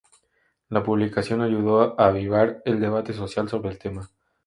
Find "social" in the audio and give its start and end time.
3.13-3.47